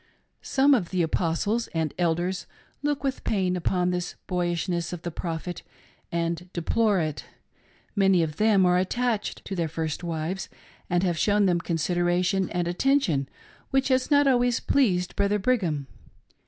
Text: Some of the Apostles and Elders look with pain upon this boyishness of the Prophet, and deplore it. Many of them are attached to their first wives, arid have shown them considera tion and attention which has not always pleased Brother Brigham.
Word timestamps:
Some 0.41 0.73
of 0.73 0.89
the 0.89 1.03
Apostles 1.03 1.67
and 1.75 1.93
Elders 1.99 2.47
look 2.81 3.03
with 3.03 3.23
pain 3.23 3.55
upon 3.55 3.91
this 3.91 4.15
boyishness 4.25 4.91
of 4.93 5.03
the 5.03 5.11
Prophet, 5.11 5.61
and 6.11 6.49
deplore 6.53 6.99
it. 6.99 7.25
Many 7.95 8.23
of 8.23 8.37
them 8.37 8.65
are 8.65 8.79
attached 8.79 9.45
to 9.45 9.55
their 9.55 9.67
first 9.67 10.03
wives, 10.03 10.49
arid 10.89 11.03
have 11.03 11.19
shown 11.19 11.45
them 11.45 11.61
considera 11.61 12.25
tion 12.25 12.49
and 12.49 12.67
attention 12.67 13.29
which 13.69 13.89
has 13.89 14.09
not 14.09 14.25
always 14.25 14.59
pleased 14.59 15.15
Brother 15.15 15.37
Brigham. 15.37 15.85